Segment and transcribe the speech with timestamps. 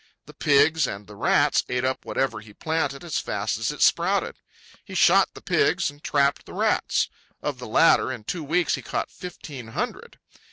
[0.25, 4.37] The pigs and the rats ate up whatever he planted as fast as it sprouted.
[4.83, 7.07] He shot the pigs and trapped the rats.
[7.43, 10.17] Of the latter, in two weeks he caught fifteen hundred.